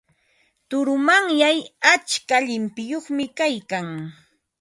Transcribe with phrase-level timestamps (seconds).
[0.69, 1.59] Turumanyay
[1.93, 3.87] atska llimpiyuqmi kaykan.